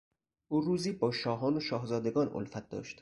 او 0.47 0.61
روزی 0.61 0.91
با 0.91 1.11
شاهان 1.11 1.57
و 1.57 1.59
شاهزادگان 1.59 2.29
الفت 2.35 2.69
داشت. 2.69 2.99